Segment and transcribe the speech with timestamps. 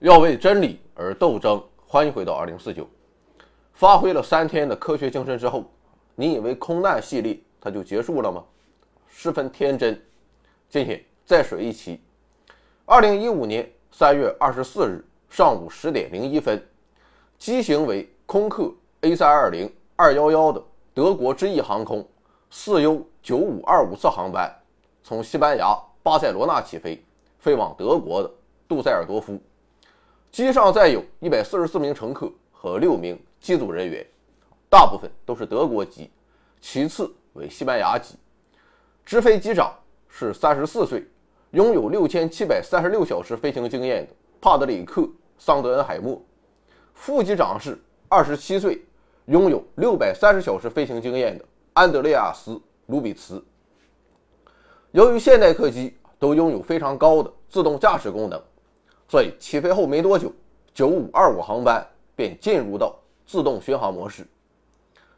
[0.00, 1.60] 要为真理而斗争。
[1.84, 2.86] 欢迎回到二零四九。
[3.72, 5.64] 发挥了三天的科学精神之后，
[6.14, 8.44] 你以为空难系列它就结束了吗？
[9.08, 10.00] 十分天真。
[10.68, 12.00] 今天再水一期。
[12.84, 16.64] 二零一五年三月二十四日上午十点零一分，
[17.36, 20.62] 机型为空客 A 三二零二幺幺的
[20.94, 22.06] 德国之翼航空
[22.50, 24.48] 四 U 九五二五次航班，
[25.02, 27.04] 从西班牙巴塞罗那起飞，
[27.40, 28.30] 飞往德国的
[28.68, 29.40] 杜塞尔多夫。
[30.30, 34.06] 机上载有一百四十四名乘客和六名机组人员，
[34.68, 36.10] 大部分都是德国籍，
[36.60, 38.14] 其次为西班牙籍。
[39.04, 39.74] 执飞机长
[40.08, 41.04] 是三十四岁，
[41.52, 45.02] 拥有六千七百三十六小时飞行经验的帕德里克·
[45.38, 46.22] 桑德恩海默。
[46.92, 48.84] 副机长是二十七岁，
[49.26, 52.52] 拥有六百三十小时飞行经验的安德烈亚斯·
[52.86, 53.42] 卢比茨。
[54.92, 58.40] 由于现代客机都拥有非常高的自动驾驶功能。
[59.08, 60.30] 所以起飞后没多久
[60.76, 62.94] ，9525航班便进入到
[63.26, 64.26] 自动巡航模式。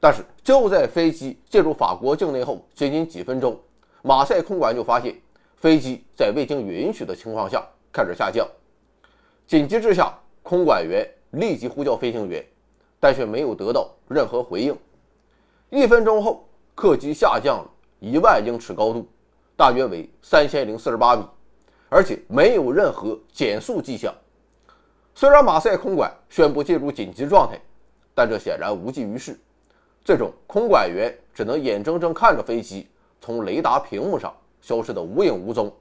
[0.00, 3.58] 但是就在飞机进入法国境内后，仅仅几分钟，
[4.02, 5.16] 马赛空管就发现
[5.56, 8.46] 飞机在未经允许的情况下开始下降。
[9.46, 12.44] 紧急之下，空管员立即呼叫飞行员，
[12.98, 14.76] 但却没有得到任何回应。
[15.70, 17.70] 一分钟后，客机下降了
[18.00, 19.06] 一万英尺高度，
[19.56, 21.24] 大约为三千零四十八米。
[21.88, 24.14] 而且没有任何减速迹象。
[25.14, 27.58] 虽然马赛空管宣布进入紧急状态，
[28.14, 29.38] 但这显然无济于事。
[30.04, 32.86] 最终，空管员只能眼睁睁看着飞机
[33.20, 35.74] 从雷达屏幕上消失得无影无踪，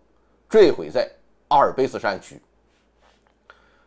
[0.50, 1.10] 坠毁在
[1.50, 2.42] 阿尔卑斯山区。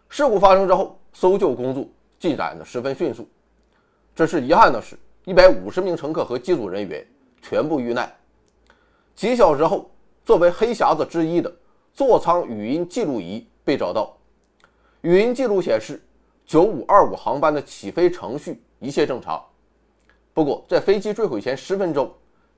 [0.09, 1.87] 事故发生之后，搜救工作
[2.19, 3.29] 进展得十分迅速。
[4.15, 7.07] 只是遗憾的是，一百五十名乘客和机组人员
[7.41, 8.13] 全部遇难。
[9.15, 9.91] 几小时后，
[10.25, 11.51] 作为黑匣子之一的。
[11.99, 14.17] 座舱语音记录仪被找到，
[15.01, 16.01] 语音记录显示，
[16.47, 19.45] 九五二五航班的起飞程序一切正常。
[20.33, 22.09] 不过，在飞机坠毁前十分钟，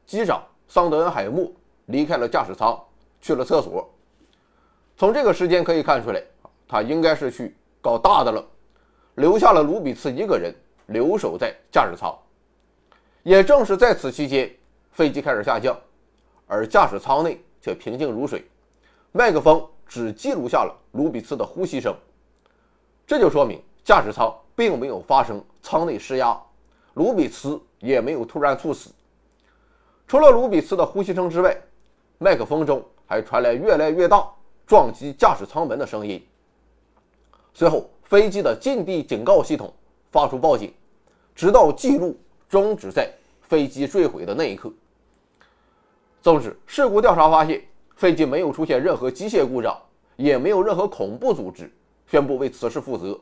[0.04, 1.50] 机长桑德恩海默
[1.86, 2.78] 离开了驾驶舱，
[3.22, 3.90] 去了厕所。
[4.98, 6.22] 从这个时间可以看出来，
[6.68, 8.46] 他应该是去搞大的了，
[9.14, 10.54] 留下了卢比茨一个人
[10.88, 12.14] 留守在驾驶舱。
[13.22, 14.54] 也正是在此期间，
[14.92, 15.74] 飞机开始下降，
[16.46, 18.44] 而驾驶舱内却平静如水。
[19.12, 21.92] 麦克风只记录下了卢比茨的呼吸声，
[23.04, 26.40] 这就说明驾驶舱并没有发生舱内失压，
[26.94, 28.90] 卢比茨也没有突然猝死。
[30.06, 31.60] 除了卢比茨的呼吸声之外，
[32.18, 34.24] 麦克风中还传来越来越大
[34.64, 36.24] 撞击驾驶舱门的声音。
[37.52, 39.74] 随后，飞机的近地警告系统
[40.12, 40.72] 发出报警，
[41.34, 42.16] 直到记录
[42.48, 44.72] 终止在飞机坠毁的那一刻。
[46.22, 47.60] 总之，事故调查发现。
[48.00, 49.78] 飞机没有出现任何机械故障，
[50.16, 51.70] 也没有任何恐怖组织
[52.06, 53.20] 宣布为此事负责，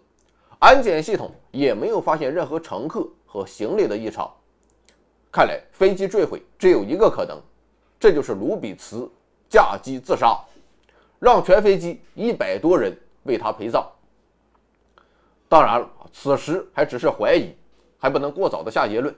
[0.61, 4.33] 安检系统也没有发现任何乘客和行李的异常。
[5.33, 7.43] 看来飞机坠毁只有一个可能，
[7.99, 9.11] 这就是卢比茨
[9.50, 10.38] 驾机自杀，
[11.19, 13.84] 让全飞机一百多人为他陪葬。
[15.49, 17.53] 当然了，此时还只是怀疑，
[17.99, 19.12] 还不能过早的下结论。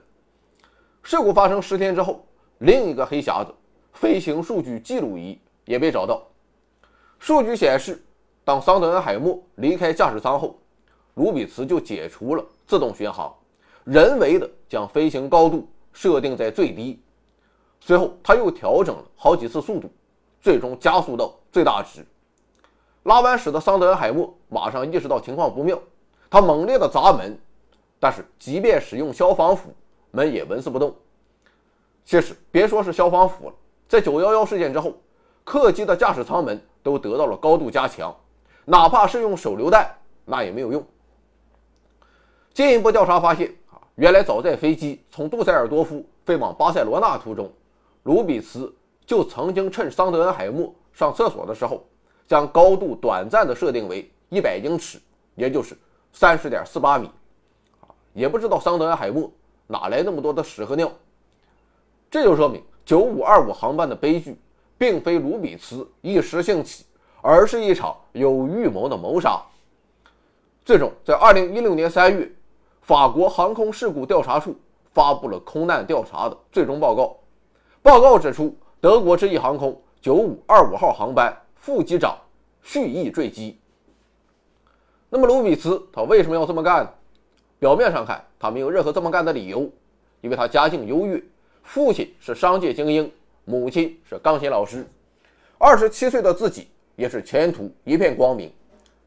[1.03, 2.25] 事故发生十天之后，
[2.57, 3.53] 另一个黑匣子——
[3.93, 5.39] 飞行数据记录仪。
[5.65, 6.23] 也被找到，
[7.19, 8.03] 数据显示，
[8.43, 10.59] 当桑德恩海默离开驾驶舱后，
[11.13, 13.33] 卢比茨就解除了自动巡航，
[13.83, 16.99] 人为的将飞行高度设定在最低。
[17.79, 19.89] 随后他又调整了好几次速度，
[20.41, 22.05] 最终加速到最大值。
[23.03, 25.79] 拉完屎的桑德恩海默马上意识到情况不妙，
[26.29, 27.39] 他猛烈的砸门，
[27.99, 29.73] 但是即便使用消防斧，
[30.09, 30.95] 门也纹丝不动。
[32.03, 33.55] 其实别说是消防斧了，
[33.87, 34.93] 在九幺幺事件之后。
[35.43, 38.15] 客机的驾驶舱门都得到了高度加强，
[38.65, 39.89] 哪怕是用手榴弹，
[40.25, 40.83] 那也没有用。
[42.53, 47.51] 进一步调查发现，啊，原来早在飞机从杜塞尔多夫飞往巴塞罗那途中，
[48.03, 48.73] 卢比茨
[49.05, 51.83] 就曾经趁桑德恩海默上厕所的时候，
[52.27, 54.99] 将高度短暂的设定为一百英尺，
[55.35, 55.77] 也就是
[56.13, 57.09] 三十点四八米。
[57.81, 59.31] 啊，也不知道桑德恩海默
[59.65, 60.91] 哪来那么多的屎和尿。
[62.09, 64.37] 这就说明九五二五航班的悲剧。
[64.81, 66.83] 并非卢比茨一时兴起，
[67.21, 69.39] 而是一场有预谋的谋杀。
[70.65, 72.27] 最终，在二零一六年三月，
[72.81, 74.55] 法国航空事故调查处
[74.91, 77.15] 发布了空难调查的最终报告。
[77.83, 82.17] 报告指出，德国之翼航空九五二五号航班副机长
[82.63, 83.59] 蓄意坠机。
[85.11, 86.89] 那么，卢比茨他为什么要这么干呢？
[87.59, 89.69] 表面上看，他没有任何这么干的理由，
[90.21, 91.23] 因为他家境优越，
[91.61, 93.11] 父亲是商界精英。
[93.51, 94.87] 母亲是钢琴老师，
[95.57, 98.49] 二十七岁的自己也是前途一片光明。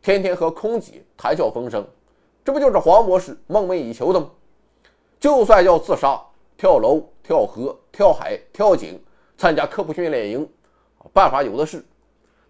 [0.02, 1.82] 天天和空姐谈笑风生，
[2.44, 4.31] 这不就是黄博士梦寐以求的吗？
[5.19, 6.20] 就算要自杀、
[6.58, 9.00] 跳楼、跳河、跳海、跳井，
[9.38, 10.47] 参加科普训练营，
[11.14, 11.82] 办法有的是。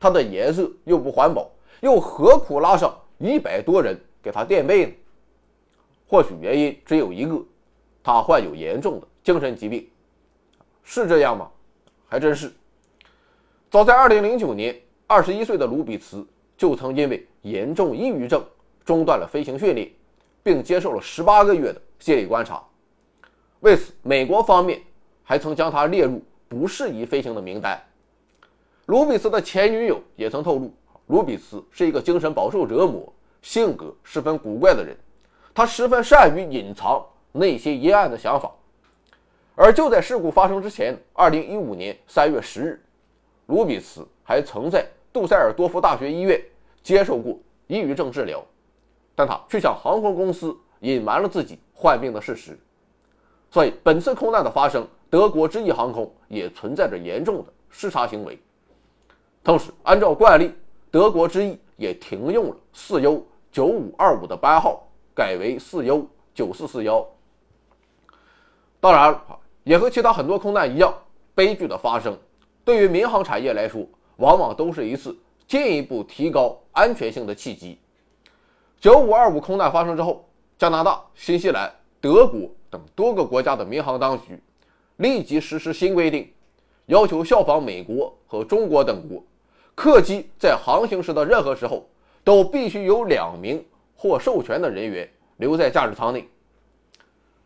[0.00, 1.48] 他的颜色又不环保，
[1.80, 4.92] 又何苦拉上一百多人给他垫背呢？
[6.08, 7.40] 或许原因只有一个，
[8.02, 9.88] 他患有严重的精神疾病，
[10.82, 11.48] 是这样吗？
[12.14, 12.52] 还真是。
[13.68, 16.24] 早在2009年，21岁的卢比茨
[16.56, 18.40] 就曾因为严重抑郁症
[18.84, 19.90] 中断了飞行训练，
[20.40, 22.62] 并接受了18个月的心理观察。
[23.62, 24.80] 为此，美国方面
[25.24, 27.82] 还曾将他列入不适宜飞行的名单。
[28.86, 30.72] 卢比茨的前女友也曾透露，
[31.08, 33.12] 卢比茨是一个精神饱受折磨、
[33.42, 34.96] 性格十分古怪的人，
[35.52, 38.52] 他十分善于隐藏内心阴暗的想法。
[39.56, 42.84] 而就在事故发生之前，二零一五年三月十日，
[43.46, 46.40] 卢比茨还曾在杜塞尔多夫大学医院
[46.82, 48.44] 接受过抑郁症治疗，
[49.14, 52.58] 但他却向航空公司隐瞒了自己患病的事实。
[53.48, 58.36] 所以，本次空难的发生，德国之翼航空也存在着严重的失察行为。
[59.44, 60.52] 同时，按照惯例，
[60.90, 64.84] 德国之翼也停用了四 U 九五二五的班号，
[65.14, 67.06] 改为四 U 九四四幺。
[68.80, 69.16] 当然，
[69.64, 70.94] 也和其他很多空难一样，
[71.34, 72.16] 悲剧的发生
[72.64, 73.84] 对于民航产业来说，
[74.16, 75.16] 往往都是一次
[75.48, 77.78] 进一步提高安全性的契机。
[78.78, 80.28] 九五二五空难发生之后，
[80.58, 84.38] 加拿大、新西兰、德国等多个国家的民航当局
[84.96, 86.30] 立即实施新规定，
[86.86, 89.22] 要求效仿美国和中国等国。
[89.74, 91.88] 客机在航行时的任何时候，
[92.22, 93.64] 都必须有两名
[93.96, 95.08] 或授权的人员
[95.38, 96.28] 留在驾驶舱内。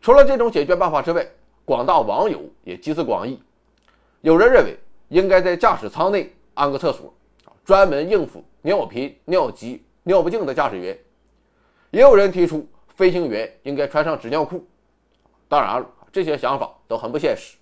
[0.01, 1.25] 除了这种解决办法之外，
[1.69, 3.39] 广大网友也集思广益。
[4.21, 4.75] 有人认为
[5.09, 7.13] 应该在驾驶舱内安个厕所，
[7.63, 10.97] 专门应付尿频、尿急、尿不尽的驾驶员。
[11.91, 14.67] 也有人提出飞行员应该穿上纸尿裤。
[15.47, 17.55] 当然了，这些想法都很不现实。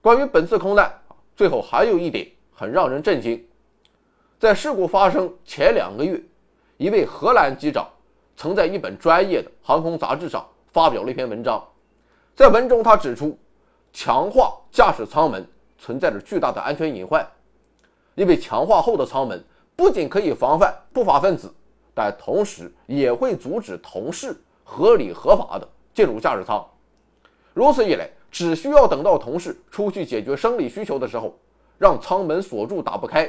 [0.00, 0.92] 关于本次空难，
[1.36, 2.28] 最后还有一点。
[2.52, 3.44] 很让人震惊，
[4.36, 6.20] 在事故发生前两个月，
[6.76, 7.88] 一位荷兰机长
[8.36, 11.64] 曾在一本专业的航空杂志上发表了一篇文章。
[12.34, 13.38] 在文中，他指出，
[13.92, 15.46] 强化驾驶舱门
[15.78, 17.26] 存在着巨大的安全隐患，
[18.14, 19.42] 因为强化后的舱门
[19.76, 21.52] 不仅可以防范不法分子，
[21.94, 26.64] 但同时也会阻止同事合理合法的进入驾驶舱。
[27.52, 31.36] 如此一来，只需要等到同事出去解决生理需求的时候。
[31.76, 33.28] 让舱门锁住，打不开，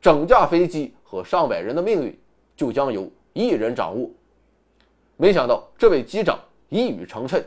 [0.00, 2.20] 整架飞机和上百人的命运
[2.56, 4.10] 就将由一人掌握。
[5.16, 6.36] 没想到这位机长
[6.68, 7.40] 一语成谶，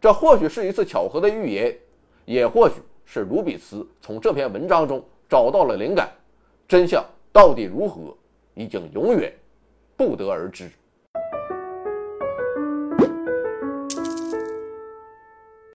[0.00, 1.76] 这或许是一次巧合的预言，
[2.24, 6.10] 也或许是卢比茨从这篇文章中找到了灵感。
[6.66, 8.16] 真相到底如何，
[8.54, 9.32] 已经永远
[9.96, 10.70] 不得而知。